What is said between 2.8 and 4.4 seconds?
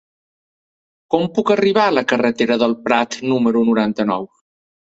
Prat número noranta-nou?